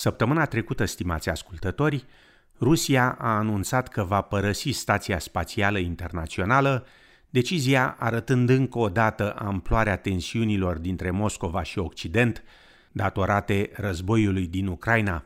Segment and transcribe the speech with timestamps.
[0.00, 2.04] Săptămâna trecută, stimați ascultători,
[2.60, 6.86] Rusia a anunțat că va părăsi Stația Spațială Internațională,
[7.30, 12.42] decizia arătând încă o dată amploarea tensiunilor dintre Moscova și Occident,
[12.92, 15.24] datorate războiului din Ucraina.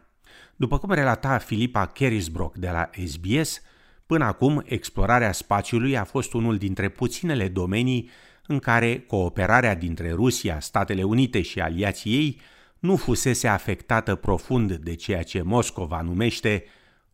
[0.56, 3.62] După cum relata Filipa Kerisbrock de la SBS,
[4.06, 8.10] până acum explorarea spațiului a fost unul dintre puținele domenii
[8.46, 12.40] în care cooperarea dintre Rusia, Statele Unite și aliații ei
[12.84, 16.64] nu fusese afectată profund de ceea ce Moscova numește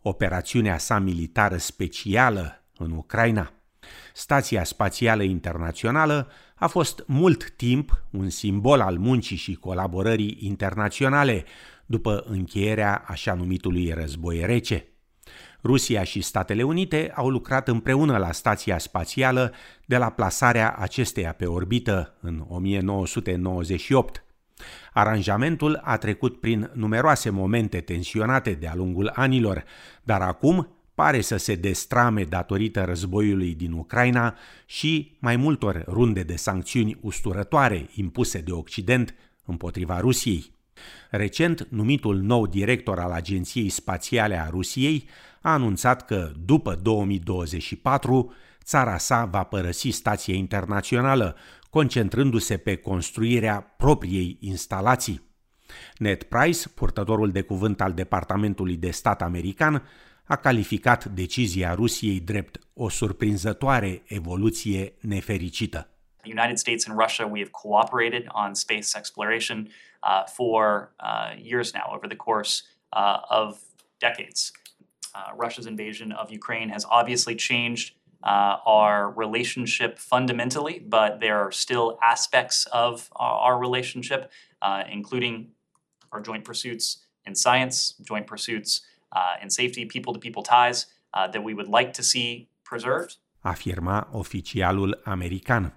[0.03, 3.53] operațiunea sa militară specială în Ucraina.
[4.15, 11.45] Stația Spațială Internațională a fost mult timp un simbol al muncii și colaborării internaționale
[11.87, 14.89] după încheierea așa numitului război rece.
[15.65, 19.53] Rusia și Statele Unite au lucrat împreună la stația spațială
[19.87, 24.25] de la plasarea acesteia pe orbită în 1998.
[24.93, 29.65] Aranjamentul a trecut prin numeroase momente tensionate de-a lungul anilor,
[30.03, 34.37] dar acum pare să se destrame datorită războiului din Ucraina
[34.67, 40.53] și mai multor runde de sancțiuni usturătoare impuse de Occident împotriva Rusiei.
[41.11, 45.09] Recent, numitul nou director al Agenției Spațiale a Rusiei
[45.41, 51.37] a anunțat că după 2024 țara sa va părăsi stația internațională,
[51.71, 55.29] concentrându-se pe construirea propriei instalații.
[55.99, 59.89] Ned Price, purtătorul de cuvânt al Departamentului de Stat american,
[60.25, 65.89] a calificat decizia Rusiei drept o surprinzătoare evoluție nefericită.
[66.23, 69.69] The United States and Russia, we have cooperated on space exploration
[70.03, 73.59] uh, for uh, years now, over the course uh, of
[73.99, 74.53] decades.
[75.15, 81.53] Uh, Russia's invasion of Ukraine has obviously changed uh, our relationship fundamentally, but there are
[81.53, 84.31] still aspects of our, our relationship,
[84.63, 85.49] uh, including
[86.13, 88.83] our joint pursuits in science, joint pursuits
[89.13, 93.17] uh, in safety, people to people ties uh, that we would like to see preserved.
[93.43, 95.73] Afirma oficialul american.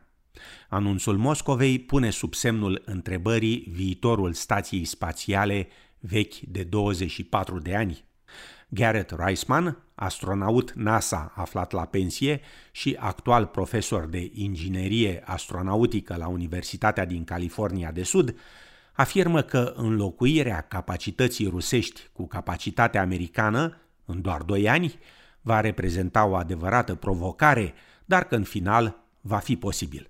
[0.70, 5.68] Anunțul Moscovei pune sub semnul întrebării viitorul stației spațiale
[6.00, 8.04] vechi de 24 de ani.
[8.74, 12.42] Garrett Reisman, astronaut NASA aflat la pensie
[12.72, 18.40] și actual profesor de inginerie astronautică la Universitatea din California de Sud,
[18.94, 25.00] afirmă că înlocuirea capacității rusești cu capacitatea americană în doar doi ani
[25.42, 27.74] va reprezenta o adevărată provocare,
[28.06, 30.08] dar că în final va fi posibil.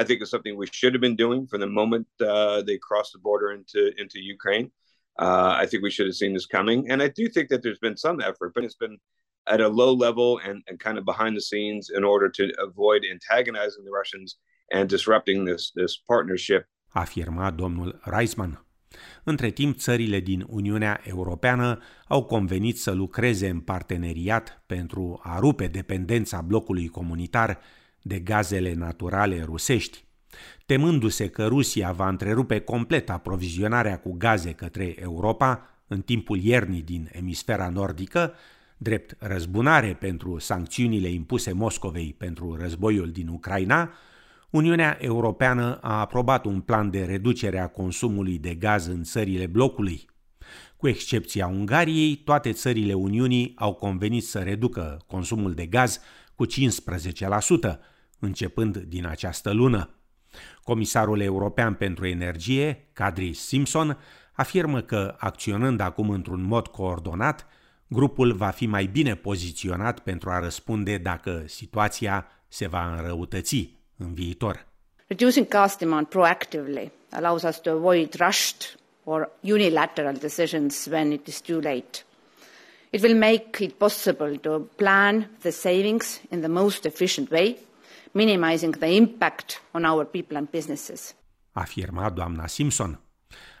[0.00, 3.12] I think it's something we should have been doing from the moment uh, they crossed
[3.16, 4.66] the border into into Ukraine.
[4.66, 4.89] Uh,
[5.20, 6.90] Uh, I think we should have seen this coming.
[6.90, 8.96] And I do think that there's been some effort, but it's been
[9.54, 13.00] at a low level and, and kind of behind the scenes in order to avoid
[13.14, 14.38] antagonizing the Russians
[14.70, 16.62] and disrupting this, this partnership.
[16.88, 18.64] Afirma domnul Reisman.
[19.24, 25.66] Între timp, țările din Uniunea Europeană au convenit să lucreze în parteneriat pentru a rupe
[25.66, 27.60] dependența blocului comunitar
[28.02, 30.04] de gazele naturale rusești.
[30.66, 37.08] Temându-se că Rusia va întrerupe complet aprovizionarea cu gaze către Europa în timpul iernii din
[37.12, 38.34] emisfera nordică,
[38.76, 43.92] drept răzbunare pentru sancțiunile impuse Moscovei pentru războiul din Ucraina,
[44.50, 50.08] Uniunea Europeană a aprobat un plan de reducere a consumului de gaz în țările blocului.
[50.76, 56.00] Cu excepția Ungariei, toate țările Uniunii au convenit să reducă consumul de gaz
[56.34, 56.50] cu 15%,
[58.18, 59.99] începând din această lună.
[60.62, 63.98] Comisarul european pentru energie, Kadri Simpson,
[64.32, 67.46] afirmă că, acționând acum într-un mod coordonat,
[67.86, 74.14] grupul va fi mai bine poziționat pentru a răspunde dacă situația se va înrăutăți în
[74.14, 74.66] viitor.
[75.06, 81.40] Reducing gas demand proactively allows us to avoid rushed or unilateral decisions when it is
[81.40, 82.04] too late.
[82.90, 87.56] It will make it possible to plan the savings in the most efficient way
[88.12, 91.14] minimizing the impact on our people and businesses.
[91.52, 93.00] Afirma doamna Simpson.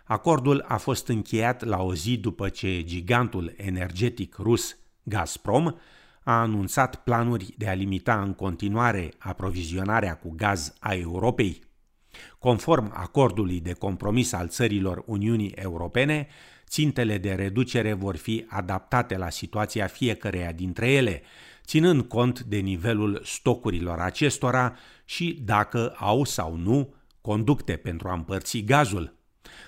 [0.04, 5.74] Acordul a fost încheiat la o zi după ce gigantul energetic rus Gazprom
[6.22, 11.62] a anunțat planuri de a limita în continuare aprovizionarea cu gaz a Europei.
[12.38, 16.28] Conform acordului de compromis al țărilor Uniunii Europene,
[16.68, 21.22] țintele de reducere vor fi adaptate la situația fiecăreia dintre ele,
[21.70, 28.58] ținând cont de nivelul stocurilor acestora și dacă au sau nu conducte pentru a împărți
[28.58, 29.16] gazul.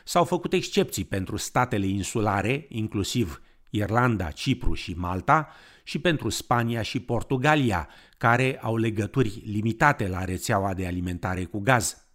[0.04, 5.48] S-au făcut excepții pentru statele insulare, inclusiv Irlanda, Cipru și Malta,
[5.84, 7.88] și pentru Spania și Portugalia,
[8.18, 12.06] care au legături limitate la rețeaua de alimentare cu gaz.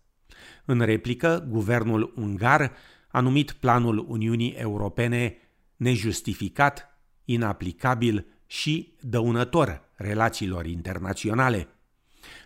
[0.66, 2.72] În replică, guvernul ungar
[3.08, 5.38] a numit planul Uniunii Europene
[5.76, 11.68] nejustificat, inaplicabil și dăunător relațiilor internaționale.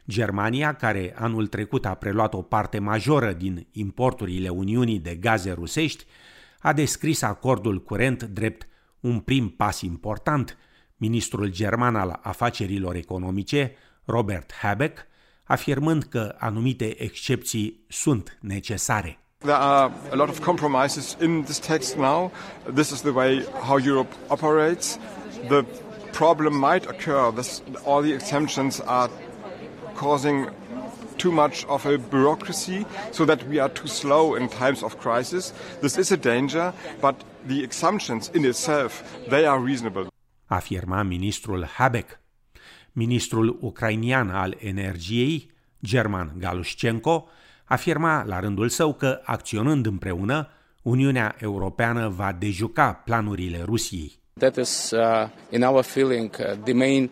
[0.08, 6.06] Germania, care anul trecut a preluat o parte majoră din importurile Uniunii de gaze rusești,
[6.60, 8.68] a descris acordul curent drept
[9.00, 10.58] un prim pas important.
[10.98, 13.76] Ministrul german al afacerilor economice,
[14.06, 15.08] Robert Habeck,
[15.44, 19.20] afirmând că anumite excepții sunt necesare.
[19.38, 22.32] There are a lot of compromises in this text now.
[22.74, 25.00] This is the way how Europe operates.
[25.48, 25.66] The
[26.12, 29.10] problem might occur that all the exemptions are
[29.96, 30.50] causing
[31.18, 35.54] too much of a bureaucracy so that we are too slow in times of crisis.
[35.82, 37.16] This is a danger, but
[37.48, 40.08] the exemptions in itself, they are reasonable.
[40.50, 42.20] Afirma ministrul Habeck.
[42.94, 47.28] Ministrul ucrainian al energiei, German Galushchenko,
[47.66, 50.50] afirma la rândul său că, acționând împreună,
[50.82, 54.21] Uniunea Europeană va dejuca planurile Rusiei.
[54.38, 57.10] That is, uh, in our feeling, uh, the main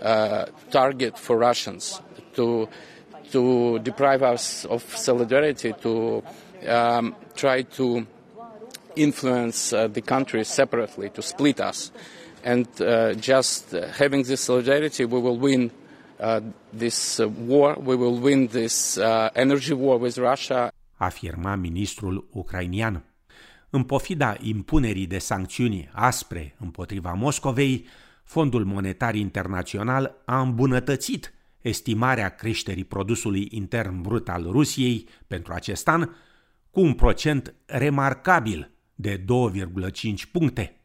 [0.00, 2.00] uh, target for Russians
[2.34, 2.68] to
[3.32, 6.22] to deprive us of solidarity, to
[6.66, 8.04] um, try to
[8.96, 11.92] influence uh, the country separately, to split us.
[12.42, 15.70] And uh, just having this solidarity, we will win
[16.18, 16.40] uh,
[16.72, 20.72] this war, we will win this energy war with Russia.
[21.00, 23.00] Afirma ministrul ucrainian.
[23.70, 27.86] În pofida impunerii de sancțiuni aspre împotriva Moscovei,
[28.24, 36.10] Fondul Monetar Internațional a îmbunătățit estimarea creșterii produsului intern brut al Rusiei pentru acest an
[36.70, 39.24] cu un procent remarcabil de 2,5
[40.32, 40.80] puncte.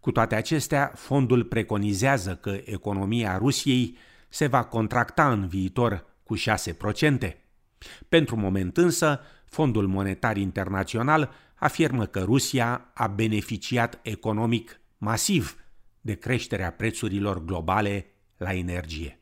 [0.00, 3.96] Cu toate acestea, fondul preconizează că economia Rusiei
[4.28, 6.40] se va contracta în viitor cu 6%.
[8.08, 15.64] Pentru moment însă, Fondul Monetar Internațional afirmă că Rusia a beneficiat economic masiv
[16.00, 18.06] de creșterea prețurilor globale
[18.36, 19.19] la energie.